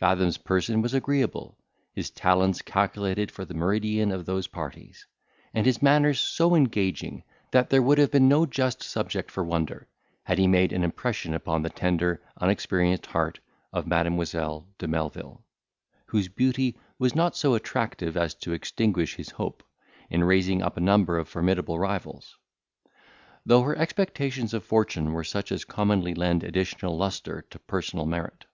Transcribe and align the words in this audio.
Fathom's 0.00 0.36
person 0.36 0.82
was 0.82 0.94
agreeable, 0.94 1.56
his 1.92 2.10
talents 2.10 2.60
calculated 2.60 3.30
for 3.30 3.44
the 3.44 3.54
meridian 3.54 4.10
of 4.10 4.26
those 4.26 4.48
parties, 4.48 5.06
and 5.54 5.64
his 5.64 5.80
manners 5.80 6.18
so 6.18 6.56
engaging, 6.56 7.22
that 7.52 7.70
there 7.70 7.80
would 7.82 7.96
have 7.98 8.10
been 8.10 8.26
no 8.28 8.46
just 8.46 8.82
subject 8.82 9.30
for 9.30 9.44
wonder, 9.44 9.86
had 10.24 10.38
he 10.38 10.48
made 10.48 10.72
an 10.72 10.82
impression 10.82 11.32
upon 11.34 11.62
the 11.62 11.70
tender 11.70 12.20
unexperienced 12.38 13.06
heart 13.06 13.38
of 13.72 13.86
Mademoiselle 13.86 14.66
de 14.78 14.88
Melvil, 14.88 15.44
whose 16.06 16.26
beauty 16.26 16.76
was 16.98 17.14
not 17.14 17.36
so 17.36 17.54
attractive 17.54 18.16
as 18.16 18.34
to 18.34 18.52
extinguish 18.52 19.14
his 19.14 19.30
hope, 19.30 19.62
in 20.10 20.24
raising 20.24 20.62
up 20.62 20.76
a 20.76 20.80
number 20.80 21.16
of 21.16 21.28
formidable 21.28 21.78
rivals; 21.78 22.36
though 23.44 23.62
her 23.62 23.78
expectations 23.78 24.52
of 24.52 24.64
fortune 24.64 25.12
were 25.12 25.22
such 25.22 25.52
as 25.52 25.64
commonly 25.64 26.12
lend 26.12 26.42
additional 26.42 26.96
lustre 26.96 27.42
to 27.50 27.60
personal 27.60 28.04
merit. 28.04 28.46